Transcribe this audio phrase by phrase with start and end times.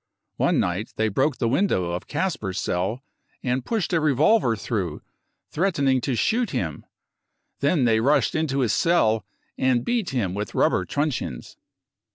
[0.47, 3.03] One night they broke the window of Kasper's cell
[3.43, 5.03] and pushed a revolver through,
[5.51, 6.87] threatening to shoot him.
[7.59, 9.23] Then they rushed into his cell
[9.59, 11.55] and beat him with rubber truncheons.